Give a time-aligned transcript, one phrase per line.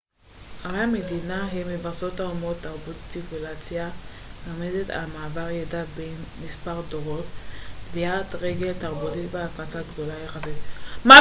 [0.65, 3.89] ערי-מדינה הן מבשרות האומות תרבות ציביליזציה
[4.47, 7.25] מרמזת על מעבר ידע בין מספר דורות
[7.91, 10.55] טביעת רגל תרבותית והפצה גדולה יחסית